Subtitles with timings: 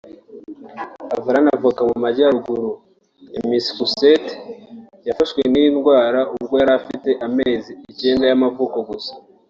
[1.15, 2.69] Avalanna uvuka mu majyaruguru
[3.33, 4.35] ya Masschusettes
[5.07, 9.11] yafashwe n’iyi ndwara ubwo yari afite amezi icyenda y’amavuko gusa